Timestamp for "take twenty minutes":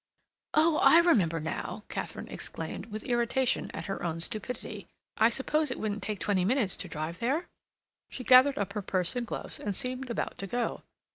6.01-6.75